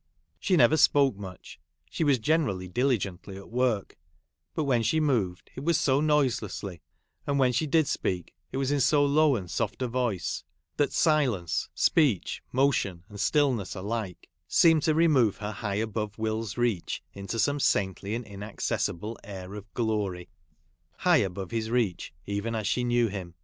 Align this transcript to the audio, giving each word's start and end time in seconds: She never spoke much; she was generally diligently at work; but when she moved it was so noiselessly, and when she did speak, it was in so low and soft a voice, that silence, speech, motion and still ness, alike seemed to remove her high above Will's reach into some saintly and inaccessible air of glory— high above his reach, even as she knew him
She 0.39 0.57
never 0.57 0.77
spoke 0.77 1.15
much; 1.15 1.59
she 1.87 2.03
was 2.03 2.17
generally 2.17 2.67
diligently 2.67 3.37
at 3.37 3.51
work; 3.51 3.97
but 4.55 4.63
when 4.63 4.81
she 4.81 4.99
moved 4.99 5.51
it 5.55 5.63
was 5.63 5.77
so 5.77 6.01
noiselessly, 6.01 6.81
and 7.27 7.37
when 7.37 7.51
she 7.51 7.67
did 7.67 7.85
speak, 7.87 8.33
it 8.51 8.57
was 8.57 8.71
in 8.71 8.79
so 8.79 9.05
low 9.05 9.35
and 9.35 9.47
soft 9.47 9.79
a 9.83 9.87
voice, 9.87 10.43
that 10.77 10.91
silence, 10.91 11.69
speech, 11.75 12.41
motion 12.51 13.03
and 13.09 13.19
still 13.19 13.53
ness, 13.53 13.75
alike 13.75 14.27
seemed 14.47 14.81
to 14.81 14.95
remove 14.95 15.37
her 15.37 15.51
high 15.51 15.75
above 15.75 16.17
Will's 16.17 16.57
reach 16.57 17.03
into 17.13 17.37
some 17.37 17.59
saintly 17.59 18.15
and 18.15 18.25
inaccessible 18.25 19.19
air 19.23 19.53
of 19.53 19.71
glory— 19.75 20.29
high 21.05 21.17
above 21.17 21.51
his 21.51 21.69
reach, 21.69 22.11
even 22.25 22.55
as 22.55 22.65
she 22.65 22.83
knew 22.83 23.07
him 23.07 23.35